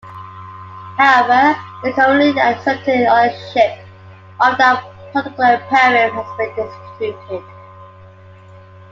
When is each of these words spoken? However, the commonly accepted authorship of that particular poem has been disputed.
However, 0.97 1.55
the 1.83 1.93
commonly 1.93 2.29
accepted 2.29 3.07
authorship 3.07 3.85
of 4.39 4.57
that 4.57 4.83
particular 5.13 5.59
poem 5.69 6.11
has 6.11 6.37
been 6.39 6.55
disputed. 6.55 7.43